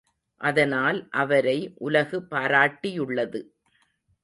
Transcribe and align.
அதனால் 0.41 0.99
அவரை 1.11 1.55
உலகு 1.77 2.19
பாராட்டியுள்ளது. 2.31 3.41